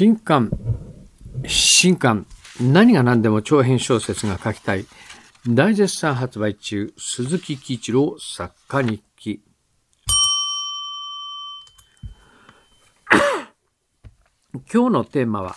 [0.00, 0.50] 新刊、
[1.46, 2.26] 新刊、
[2.58, 4.86] 何が何でも長編小説が書きたい。
[5.46, 9.42] 大絶賛発売中、鈴木喜一郎作家日記。
[14.72, 15.54] 今日のテーマは、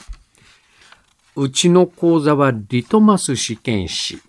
[1.38, 4.20] うちの講座はリトマス試験紙。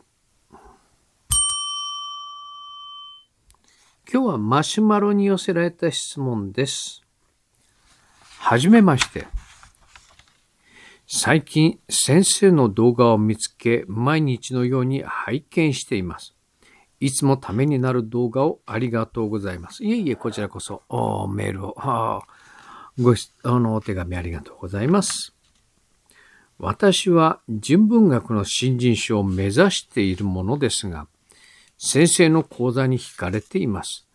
[4.13, 7.03] 今日はマシュマロに寄せられた質問です。
[8.39, 9.27] はじめまして。
[11.07, 16.35] 最近先生の動画を見つけ毎日のように拝見しています。
[16.99, 19.85] いつもためになる動画をありがとうございます。
[19.85, 20.83] いえいえ、こちらこそ、
[21.29, 22.27] メールを、はあ、
[22.99, 25.35] ごあの、お手紙ありがとうございます。
[26.59, 31.07] 私は人文学の新人賞を目指しているものですが、
[31.77, 34.07] 先生の講座に惹かれています。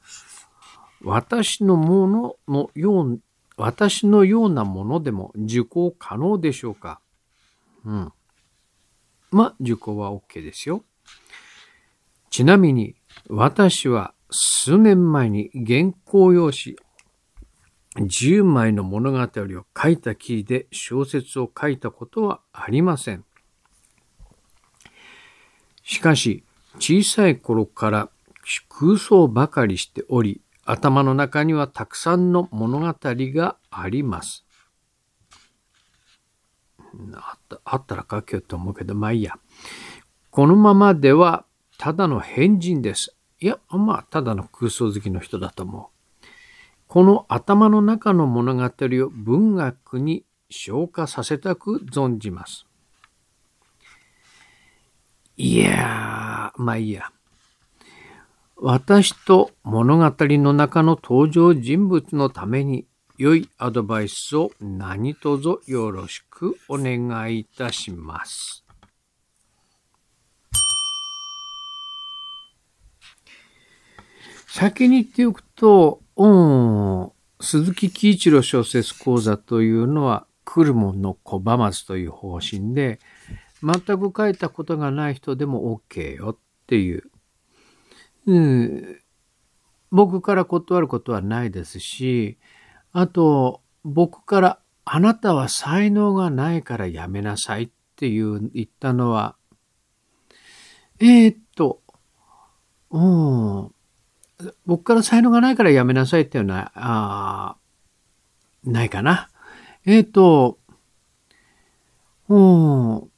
[1.04, 3.20] 私のもののよう
[3.60, 7.02] 私のようなものでも受講可能でしょうか？
[7.84, 8.14] うん。
[9.32, 10.86] まあ、受講は OK ですよ。
[12.30, 12.96] ちなみに、
[13.28, 16.78] 私は数年前に原稿用紙
[17.98, 23.26] 10枚の物語を書いたきりで小説を書いたことはありません。
[25.84, 26.46] しかし、
[26.76, 28.10] 小さい頃から
[28.70, 34.46] 空想ばかりしており、頭の中にはたくさんの物語があります。
[37.14, 39.38] あったあったら書けよと思うけど、まあいいや。
[40.32, 41.46] このままでは
[41.78, 43.16] ただの変人です。
[43.40, 46.26] いや、まあ、ただの空想好きの人だと思う。
[46.88, 52.66] この頭の中の物語を文学に消化させたく存じます。
[55.38, 57.12] いやー、まあいいや。
[58.58, 62.86] 私と物語の中の登場人物のために
[63.20, 68.64] 良いアドバイスを何卒よろしくお願いいたします。
[74.48, 77.12] 先に言っておくと、うん、
[77.42, 83.00] 鈴木喜一郎小説講座というのは、来るもの拒まずという方針で、
[83.62, 87.04] 全く書いたことがない人でも OK よっていう
[88.28, 89.00] うん、
[89.92, 92.38] 僕から断ることはないですし、
[92.92, 99.36] あと、僕からあなたは才能がないからやめなさいっていう言ったのは、
[101.00, 101.82] えー、っと、
[102.92, 103.72] うん、
[104.66, 107.58] 僕から才能がないからやめなさいっていうのは、あ
[108.64, 109.30] ないかな。
[109.86, 110.60] えー、っと、
[112.28, 113.10] うん、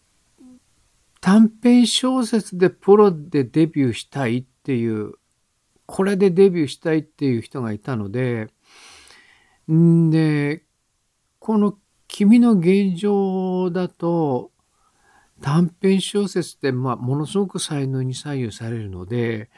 [1.20, 5.14] 短編小説でプロでデビューしたいっていう、
[5.86, 8.48] これでデビューしたいっていう人がいたので、
[9.74, 10.64] んで、
[11.40, 11.78] この
[12.08, 14.52] 君の現状だと、
[15.42, 19.50] 短編小説って、まあ、ものすごく才能に左右されるので、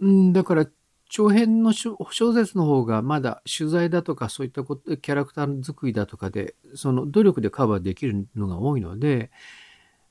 [0.00, 0.66] うんだから、
[1.08, 1.96] 長編の小
[2.34, 9.30] 説の方がまだ取材だとかそういったこと、キャラクター作りだとかで、その努力でカバーできるのが多いので、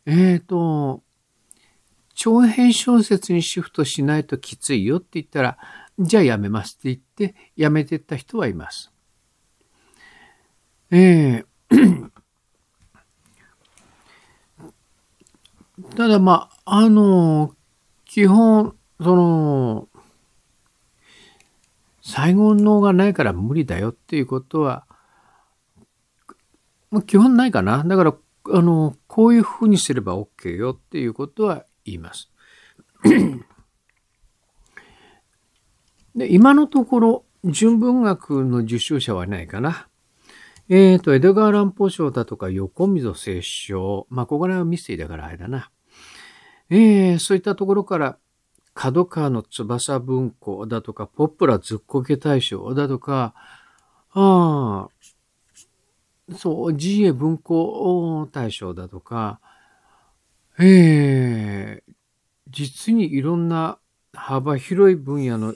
[0.06, 1.04] えっ、ー、と、
[2.16, 5.58] 長編小説にシフトしないときついよって言ったら、
[6.00, 8.93] じゃあやめますって言って、やめてった人はいます。
[10.92, 12.10] えー、
[15.96, 17.56] ただまあ、あの、
[18.06, 19.90] 基本、その、
[22.02, 24.86] 最後のがないから無理だよっていうことは、
[26.92, 27.84] まあ基本ないかな。
[27.84, 28.16] だから、
[28.52, 32.30] あの、こういうふうにすれば OK よっていうことは言います。
[36.16, 39.88] で今のところ、純文学の受賞者はないかな。
[40.70, 44.08] えっ、ー、と、江戸川乱歩賞だとか横溝聖賞。
[44.10, 45.70] まあ、ここら辺はミステリーだからあれだな。
[46.70, 48.18] えー、そういったところから、
[48.74, 53.34] 角川の翼文庫だとか、ポップラずっこけ大賞だとか、
[54.12, 54.88] あ
[56.32, 59.40] あ、そう、GA 文庫大賞だとか、
[60.60, 61.94] ええー、
[62.50, 63.80] 実にいろんな
[64.14, 65.54] 幅広い分野の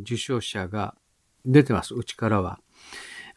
[0.00, 0.94] 受賞者が
[1.46, 2.58] 出てます、うちからは。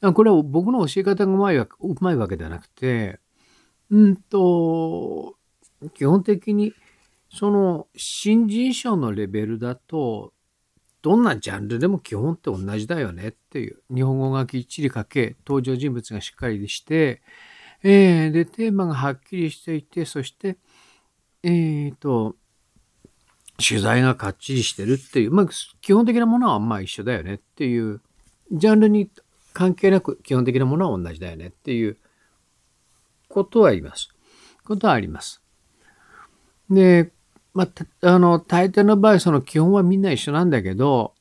[0.02, 3.20] これは僕の教え方がうまいわうまいわけではなくて、
[3.90, 5.36] うんと、
[5.94, 6.74] 基本的に
[7.30, 10.34] その新人賞のレベルだと、
[11.02, 13.82] どんなジャンルでも基本って同じだよねっていう。
[13.94, 17.22] 日本語がきっちり書け、登場人物がしっかりして、
[17.84, 20.58] えー、で、テーマがはっきりしていて、そして、
[21.44, 22.36] えっ、ー、と、
[23.58, 25.48] 取材がかっちりしてるっていう、まあ、
[25.82, 28.02] 基本的なものはまあ一緒だよねっていう、
[28.52, 29.10] ジャンルに
[29.58, 31.98] 関係なく基本的なものは同じだよねっていう
[33.28, 34.10] ことは言います。
[34.64, 35.42] ことはあります。
[36.70, 37.12] で、
[37.56, 41.16] まあ、あの、大抵の場合、その基本はみんな一緒なんだけど、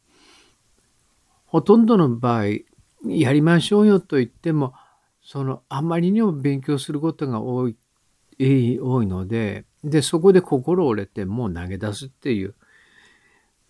[1.47, 2.45] ほとんどの場合、
[3.07, 4.75] やりましょうよと言っても、
[5.23, 7.77] その、あまりにも勉強することが多い、
[8.39, 12.55] 多いので、で、そこで心折れてもう投げ出すっていう。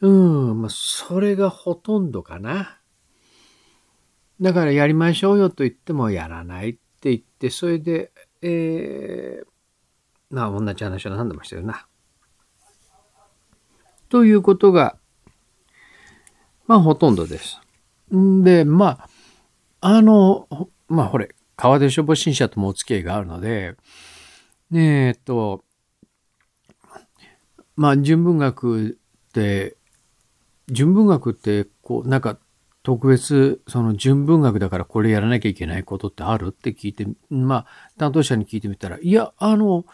[0.00, 2.80] うん、まあ、それがほとんどかな。
[4.40, 8.12] だからやりましょうよと言ってもやらないって言って、それで、
[8.42, 9.46] えー、
[10.30, 11.86] まあ同じ話は何度もしてるな。
[14.08, 14.96] ということが、
[16.66, 17.60] まあほとんどです。
[18.14, 19.08] んで、まあ、
[19.80, 20.48] あの、
[20.88, 23.76] まあほれ、川出消防新社ともお付き合いがあるので、
[24.74, 25.64] えっと、
[27.76, 28.98] まあ純文学
[29.28, 29.76] って、
[30.68, 32.38] 純文学って、こう、なんか
[32.86, 37.66] 特別、その純文学だからこれやらなきゃいけないことってあるって聞いて、まあ、
[37.98, 39.86] 担当者に聞いてみたら、いや、あの、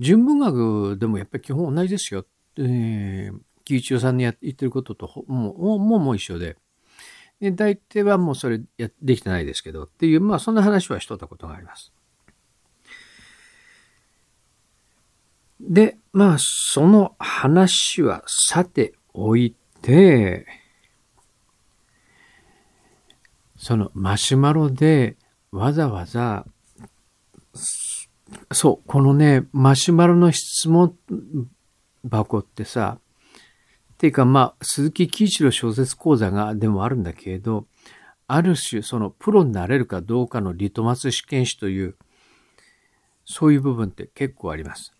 [0.00, 2.26] 純文学でもやっぱり基本同じですよ。
[2.56, 6.56] えー、木内さんにや言ってることともう、もう、もう一緒で。
[7.38, 11.92] で、大体はもうそれや、できてないですけど、っていう、まあ、そんな話はしとったことがあります。
[15.60, 20.61] で、まあ、その話はさておいて、
[23.62, 25.16] そのマシュマロで
[25.52, 26.44] わざわざ、
[28.50, 30.96] そう、このね、マシュマロの質問
[32.02, 32.98] 箱ってさ、
[33.92, 37.68] っていうかまあ、鈴木喜一郎小説講座がでもあるんだけれど、
[38.26, 41.94] ある種そのプロになれるかどうかのリトマス試験紙という、
[43.24, 44.92] そういう部分って結構あります。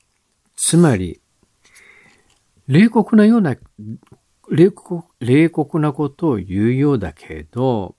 [0.54, 1.20] つまり、
[2.68, 3.56] 冷酷なような、
[4.48, 7.96] 冷酷冷酷なことを言うようだけど、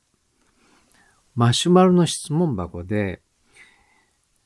[1.35, 3.21] マシュマロの質問箱で、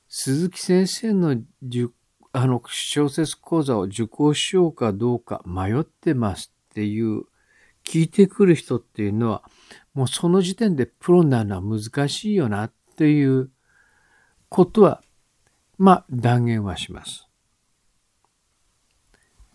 [0.08, 1.36] 鈴木先生の
[2.34, 7.24] あの小説講座を受講しようかどうか迷ってますっていう
[7.84, 9.44] 聞いてくる人っていうのは
[9.94, 13.50] もうその時点でプロになるのは難しいよなっていう
[14.50, 15.02] ことは
[15.78, 17.28] まあ断言はします。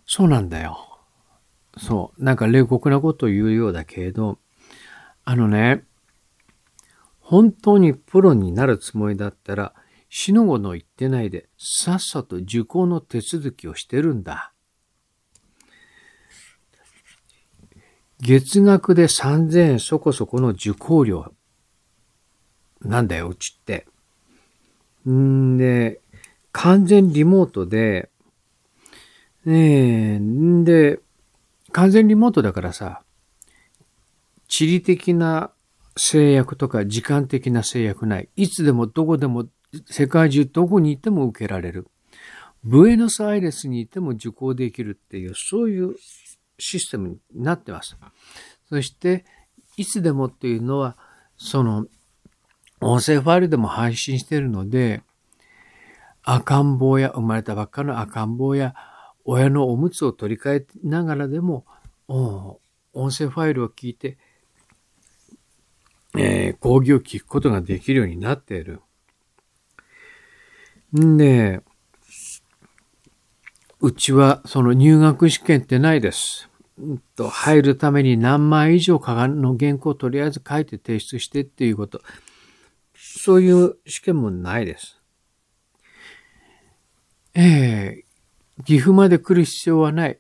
[0.05, 0.79] そうなんだよ。
[1.79, 2.25] そう。
[2.25, 4.39] なんか冷酷なことを言うようだけれど、
[5.25, 5.85] あのね、
[7.23, 9.75] 本当にプロになるつもりだったら、
[10.11, 14.53] 死の後の言ってないで、さっさと受講の手続きをしてるんだ。
[18.21, 21.33] 月額で3000円そこそこの受講料。
[22.83, 23.87] なんだよ、うちって。
[25.09, 26.01] んで、
[26.53, 28.11] 完全リモートで、
[29.45, 31.01] ねえ、んで、
[31.73, 33.03] 完全リモートだからさ、
[34.47, 35.51] 地理的な
[35.97, 38.29] 制約とか時間的な制約ない。
[38.37, 39.47] いつでもどこでも
[39.87, 41.87] 世界中どこにいても受けられる。
[42.65, 45.97] ブエノスアイレスにいても受講できるっていう、そういう
[46.59, 47.97] システムになってます。
[48.69, 49.25] そして、
[49.77, 50.97] いつでもっていうのは、
[51.37, 51.87] その、
[52.81, 55.03] 音声ファイルでも配信してるので、
[56.23, 58.75] 赤ん坊や、生まれたばっかの赤ん坊や、
[59.25, 61.67] 親のおむつを取り替えながらでも、
[62.07, 64.19] 音声ファイルを聞いて、
[66.17, 68.81] えー、講義を聞くことができるようになっている。
[70.99, 71.63] んで、
[73.81, 76.49] うちはその入学試験ってないです。
[77.17, 82.01] と入るために何枚以上かがの原稿をとりあえず書いて提出してっていうこと。
[82.95, 85.01] そういう試験もないです。
[87.35, 90.19] ええー、岐阜まで来る必要はない。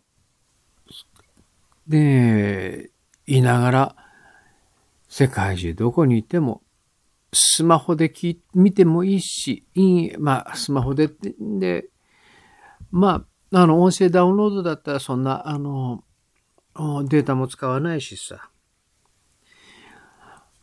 [1.86, 2.90] で、
[3.26, 4.01] いながら、
[5.14, 6.62] 世界中どこにいても、
[7.34, 11.90] スマホで聞い見てもいいし、いい、まあ、スマホで、で、
[12.90, 16.02] まあ、あの、音声ダウンロードだったらそんな、あの、
[17.10, 18.48] データも使わないしさ。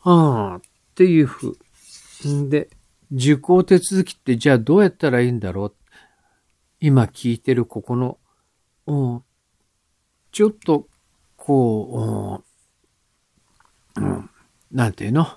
[0.01, 0.61] ああ、っ
[0.95, 1.51] ていうふ
[2.25, 2.49] う。
[2.49, 2.71] で、
[3.11, 5.75] 受講手続きってじゃあどうやったらいいんだろう？
[6.79, 8.17] 今聞いてるここの、
[8.87, 9.23] うん
[10.31, 10.87] ちょっと、
[11.37, 12.41] こ
[13.95, 14.29] う、うん、
[14.71, 15.27] なんていうの？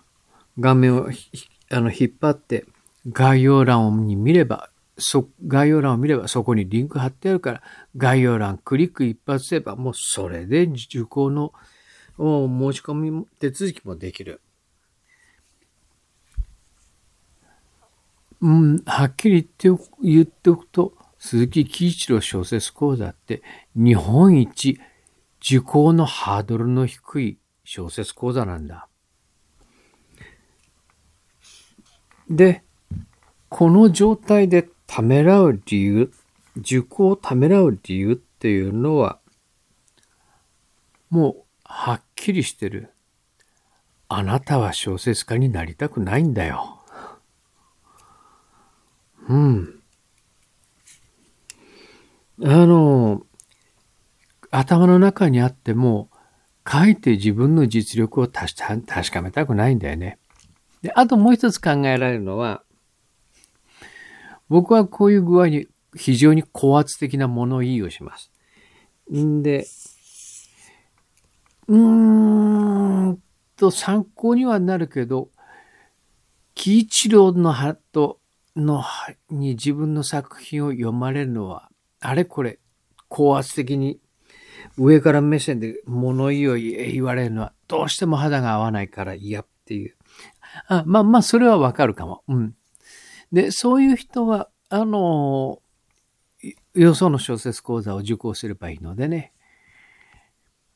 [0.58, 1.08] 画面を
[1.70, 2.66] あの引っ張って
[3.10, 7.62] 概要欄に見れば、そ、概要欄を見ればそこにリンク貼ってあるから、
[7.96, 11.52] 概要欄クリック一発すればもうそれで受講の
[12.18, 12.24] 申
[12.74, 14.40] し込み手続きもできる。
[18.42, 23.42] うん、はっきり言って言っておくと、鈴木喜一郎小説講座って
[23.74, 24.78] 日本一
[25.40, 28.88] 受講のハードルの低い小説講座なんだ。
[32.32, 32.62] で、
[33.50, 36.12] この状態でためらう理由、
[36.56, 39.18] 受講をためらう理由っていうのは、
[41.10, 42.90] もうはっきりしてる。
[44.08, 46.80] あなたは小説家になりたくないんだよ。
[49.28, 49.80] うん。
[52.42, 53.26] あの、
[54.50, 56.08] 頭の中にあっても、
[56.70, 58.54] 書いて自分の実力を確
[59.10, 60.18] かめたくないんだよね。
[60.82, 62.62] で、あともう一つ考えられるのは、
[64.48, 68.30] 僕はこういう具合に非常に高圧的な物言いをします。
[69.12, 69.66] んで、
[71.68, 73.18] うーん
[73.56, 75.30] と参考にはなるけど、
[76.54, 78.20] 喜一郎のハット
[78.56, 78.84] の
[79.30, 81.70] に自分の作品を読まれるのは、
[82.00, 82.58] あれこれ
[83.08, 84.00] 高圧的に
[84.76, 89.94] 上から目線で物言いを言われるのはどうしても肌が合わないから嫌っていう。
[90.66, 92.22] あまあまあ、それはわかるかも。
[92.28, 92.54] うん。
[93.32, 95.60] で、そういう人は、あの、
[96.74, 99.32] よその小説講座を受講すればいいのでね。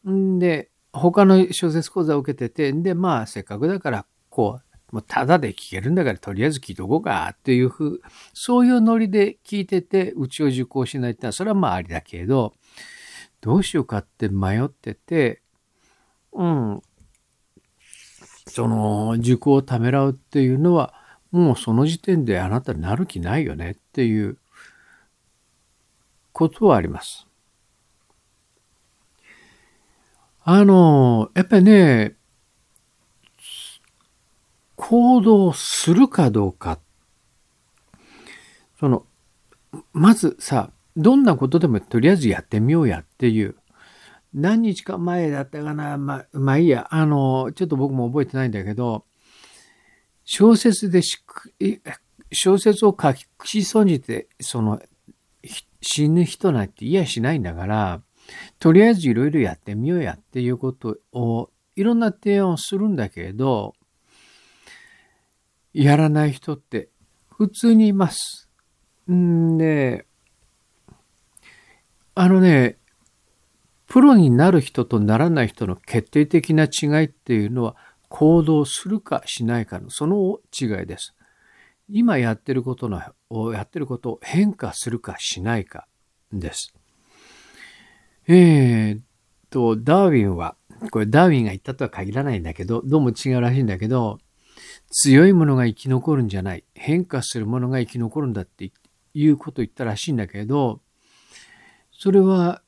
[0.09, 8.01] んで、他の小説講座を受けてて、で、まあ、せっかくだから、こう、もうただで聞けるんだからとりあえず聞いとこうかっていうふう、
[8.33, 12.55] そういうノリで聞いてて、うちを受講しないってのは、それはまあありだけど、
[13.41, 15.43] どうしようかって迷ってて、
[16.33, 16.83] うん。
[18.47, 20.95] その、受講をためらうっていうのは、
[21.31, 24.39] もうその時点であなたなる気ないよねっていう
[26.33, 27.27] ことはあります。
[30.45, 32.15] あの、やっぱりね、
[34.77, 36.79] 行動するかどうか。
[38.79, 39.07] その、
[39.93, 43.57] まずさ、どんなことでもとりあえずやってみようやっていう。
[44.35, 45.97] 何日か前だったかな。
[45.97, 46.87] まあ、まあいいや。
[46.91, 49.05] あの、ちょっと僕も覚えてないんだけど、
[50.25, 51.19] 小説でし
[52.33, 53.15] 小説を書
[53.45, 54.81] き損じて、その、
[55.81, 58.03] 死ぬ人なんて嫌しないんだから、
[58.59, 63.75] とりあえずいろいろやってみようやっていうことをいろんな提案をするんだけれど、
[65.73, 66.89] やらない人って
[67.31, 68.49] 普通にいます。
[69.11, 70.07] んで、
[72.15, 72.79] あのね、
[73.87, 77.77] プロになる人とならない人の決定的な違いっていうのは
[78.09, 81.15] 行動するかしないかのその違いです。
[81.89, 83.01] 今やってることの
[83.53, 85.87] やってることを変化するかしないか
[86.33, 86.75] です。
[88.29, 89.03] えー、っ
[89.51, 90.57] と、ダーウィンは、
[90.91, 94.19] これダーウィンが言ったとは限らないんだけど、どうも違うらしいんだけど、
[94.91, 96.65] 強いものが生き残るんじゃない。
[96.75, 98.73] 変化するものが生き残るんだって
[99.15, 100.81] いうことを言ったらしいんだけど、
[101.93, 102.63] それは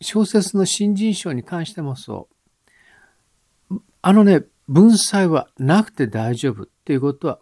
[0.00, 2.28] 小説の新人賞に関してもそ
[3.70, 3.80] う。
[4.02, 7.40] あのね、文才はなくて大丈夫っていうことは、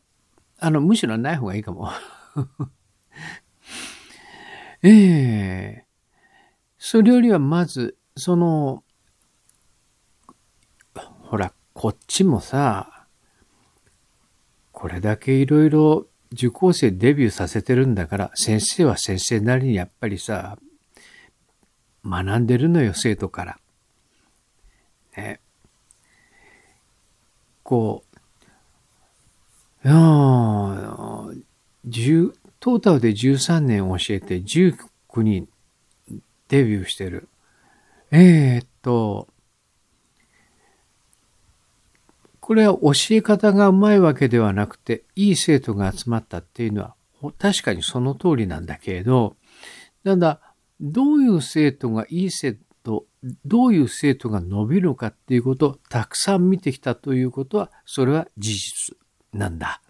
[0.58, 1.90] あの、むしろない方がいいかも。
[4.82, 5.88] ええー
[6.78, 8.84] それよりはまず、その、
[10.94, 13.06] ほら、こっちもさ、
[14.72, 20.56] これだけいろいろ受講生デビューさせてるんだから、先生は先生なりにやっぱりさ、
[22.08, 23.58] 学んでるのよ、生徒から。
[25.16, 25.40] ね。
[27.62, 28.08] こう、
[29.84, 29.94] いや
[32.60, 34.76] トータルで13年教えて19
[35.22, 35.48] 人
[36.48, 37.28] デビューしてる。
[38.10, 39.28] えー、っと、
[42.40, 46.94] これは教え方がうまいわけではなくて、いい生徒が集まったっていうのは、
[47.38, 49.36] 確かにその通りなんだけれど、
[50.04, 50.40] ただ、
[50.80, 53.06] どういう生徒がいい生徒、
[53.44, 58.96] どういう生徒が伸びるのかっていうことをたくさん見てきたということは、それは事実
[59.32, 59.82] なんだ。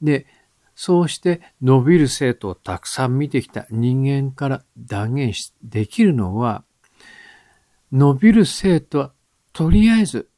[0.00, 0.26] で、
[0.74, 6.64] そうして伸びる生徒をたくさん見てきた人間から断言しできるのは、
[7.92, 9.12] 伸びる生徒は
[9.52, 10.30] とりあえず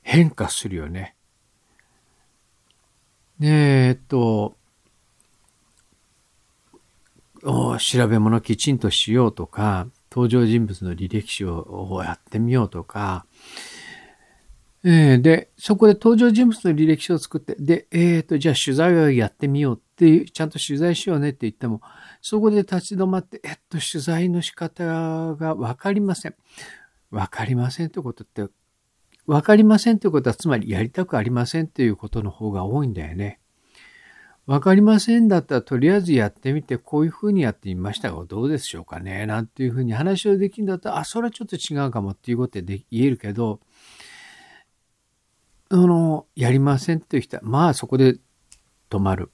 [0.00, 1.16] 変化するよね。
[3.38, 3.48] で、
[3.88, 4.56] えっと、
[7.42, 13.26] 調べ物きちんとしようとか、登場人物の履歴書をやってみようとか、
[14.84, 21.80] えー、で、そこで登場人物の履歴書を作って、で、えっ、ー、と、じゃあ取材をやってみようっていう、ちゃんと取材しようねって言っても、
[22.20, 24.84] そこで立ち止まって、えっと、取材の仕方
[25.36, 26.34] がわかりません。
[27.10, 28.52] わかりませんってことって、
[29.26, 33.38] わかりませんってことは、つまりやりたくありませんっていうことの方が多いんだよね。
[34.46, 43.60] わかりませんだったら、とりあえずやってみて、こういうふうにやってみましたが、どうでしょうかねなんていうふうに話をできるんだったら、あ、それはちょっと違うかもっていうことで言えるけど、
[45.68, 48.18] あの、やりませんっていう人は、まあそこで
[48.90, 49.30] 止まる。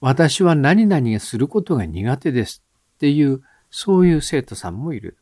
[0.00, 2.64] 私は何々することが苦手です
[2.94, 5.16] っていう、そういう生徒さんもいる。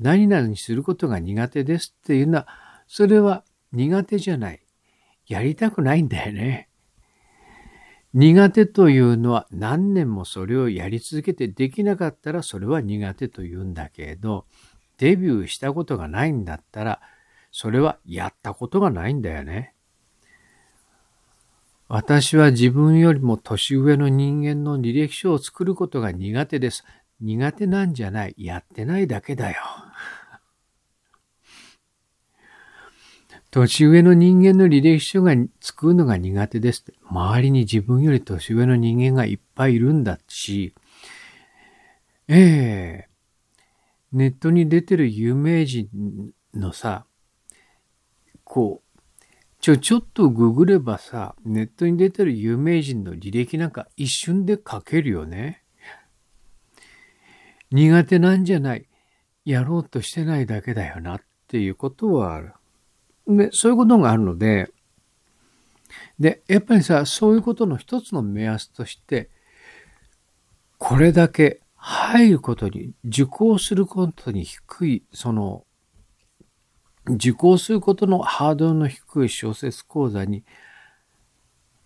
[0.00, 2.48] 何々することが苦手ですっていうのは、
[2.88, 4.60] それは苦手じゃない。
[5.26, 6.69] やりたくないんだよね。
[8.12, 14.46] 苦手というのは何年もそれをやり続けてできなかったらそれは苦手と言うんだけど、
[14.98, 17.00] デビューしたことがないんだったら、
[17.52, 19.74] それはやったことがないんだよね。
[21.88, 26.84] 私は自分よりも年上の人間の履歴書を作ることが苦手です。
[27.20, 28.34] 苦手なんじゃない。
[28.38, 29.56] やってないだけだよ。
[33.50, 36.84] 年上の人間の履歴書が作るのが苦手です。
[37.08, 40.72] 周りに自分より年上の人間がいっぱいいるんだし、
[42.28, 43.08] ええ
[44.12, 45.88] ネットに出てる有名人
[46.54, 47.06] のさ、
[48.44, 49.00] こう、
[49.60, 55.64] ちょ、ちょっとググればさ、ネットに出てる有名人の履歴なんか一瞬で書けるよね。
[57.72, 58.88] 苦手なんじゃない。
[59.44, 62.52] やろうとしてないだけだよなっていうことはある。
[63.36, 64.70] で、そういうことがあるので、
[66.18, 69.30] で、やっぱりさ、そういうことの一つの目安として、
[70.78, 75.64] これだけ入ることに、受講することに低い、その、
[77.06, 80.44] 受講することのハードルの低い小説講座に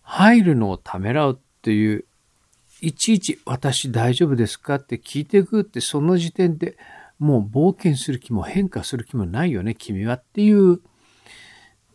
[0.03, 2.05] 入るのをためらうっていう、
[2.81, 6.77] いちいち私大丈夫ですかって聞いていくってその時点で
[7.19, 10.81] もう冒険する気も変化する気もないよね、君はっていう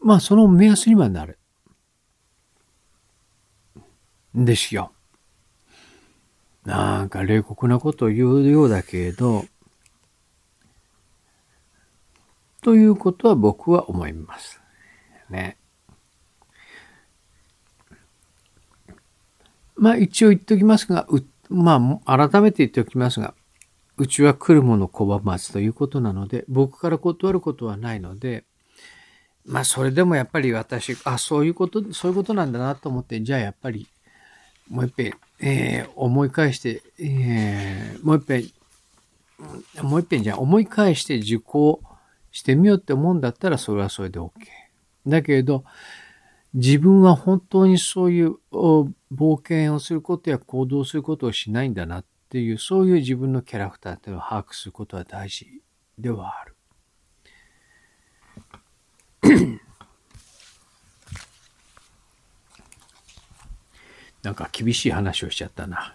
[0.01, 1.39] まあ、その目安にはなる。
[4.33, 4.91] ですよ。
[6.65, 9.45] なんか冷酷なことを言うようだけれど、
[12.61, 14.61] ということは僕は思います。
[15.29, 15.57] ね。
[19.75, 21.07] まあ一応言っておきますが、
[21.49, 23.33] まあ改めて言っておきますが、
[23.97, 28.45] うちは来るもの拒まずということなので、僕から断ることはないので、
[29.49, 33.87] まあそれでもやっぱり私、あ、そういうこと、そういうことなんだなと思って、じゃあやっぱり、
[34.69, 38.51] もう一遍、えー、思い返して、えー、もう一遍、
[39.81, 41.81] もう一遍じゃ思い返して受講
[42.31, 44.31] してみようって思うんだったらそれはそれで OK。
[45.07, 45.63] だけれど、
[46.53, 48.91] 自分は本当にそういう冒
[49.41, 55.47] 険をすることや行動することをしないんだなっていう、そういう自分のキャラクターっていうのを把握することは大事
[55.97, 56.55] ではある。
[64.23, 65.93] なんか厳しい話をしちゃったな。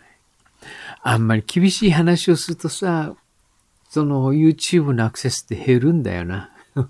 [1.03, 3.15] あんまり厳しい話をするとさ、
[3.89, 6.51] その YouTube のアクセスって減るんだよな。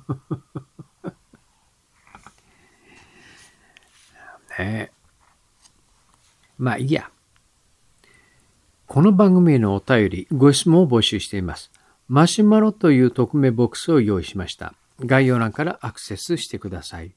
[4.58, 4.92] ね
[6.56, 7.10] まあいいや。
[8.86, 11.72] この番組へのお便り、ご質問を募集しています。
[12.06, 14.74] マシュマロという匿名ボックスを用意しました。
[15.00, 17.14] 概要欄からアクセスしてください。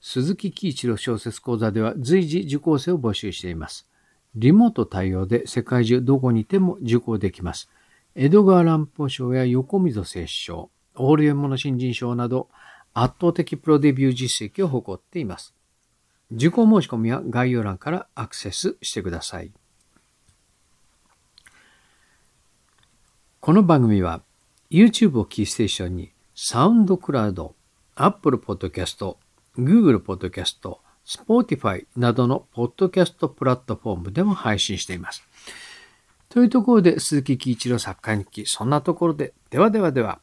[0.00, 3.88] 鈴木喜一郎小説講座では随時受講生を募集しています。
[4.34, 7.68] リモート対応で世界中どこにいても受講できます。
[8.14, 12.48] 江戸川乱歩賞や横溝摂賞、オールエモの新人賞など
[12.94, 15.54] 圧倒的プロデビュー実績を誇っています。
[16.30, 19.52] 受講申し込みは概要欄からアクセスしてください。
[23.40, 24.22] この番組は
[24.70, 27.56] YouTube をキーステーションに SoundCloud、
[27.96, 29.18] Apple Podcast、
[29.56, 35.24] Google Podcast、 Spotify などのポッドキャストプラットフォームでも配信しています。
[36.28, 40.20] というところで鈴木輝一郎作家日記、そんなところで、ではではでは。